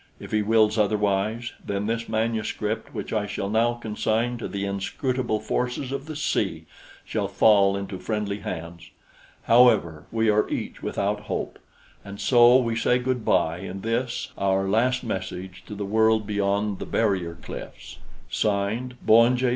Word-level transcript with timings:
If 0.19 0.31
He 0.31 0.41
wills 0.41 0.79
otherwise, 0.79 1.53
then 1.63 1.85
this 1.85 2.09
manuscript 2.09 2.91
which 2.91 3.13
I 3.13 3.27
shall 3.27 3.51
now 3.51 3.75
consign 3.75 4.39
to 4.39 4.47
the 4.47 4.65
inscrutable 4.65 5.39
forces 5.39 5.91
of 5.91 6.07
the 6.07 6.15
sea 6.15 6.65
shall 7.05 7.27
fall 7.27 7.77
into 7.77 7.99
friendly 7.99 8.39
hands. 8.39 8.89
However, 9.43 10.05
we 10.11 10.27
are 10.27 10.49
each 10.49 10.81
without 10.81 11.25
hope. 11.29 11.59
And 12.03 12.19
so 12.19 12.57
we 12.57 12.75
say 12.75 12.97
good 12.97 13.23
bye 13.23 13.59
in 13.59 13.81
this, 13.81 14.31
our 14.39 14.67
last 14.67 15.03
message 15.03 15.63
to 15.67 15.75
the 15.75 15.85
world 15.85 16.25
beyond 16.25 16.79
the 16.79 16.87
barrier 16.87 17.37
cliffs. 17.39 17.99
(Signed) 18.27 18.95
Bowen 19.05 19.37
J. 19.37 19.49